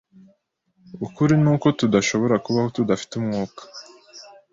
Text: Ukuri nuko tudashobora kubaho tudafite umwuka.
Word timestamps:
Ukuri 1.05 1.33
nuko 1.43 1.67
tudashobora 1.79 2.35
kubaho 2.45 2.67
tudafite 2.77 3.13
umwuka. 3.19 3.61